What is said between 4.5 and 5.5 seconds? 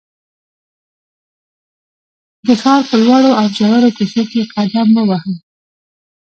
قدم ووهم.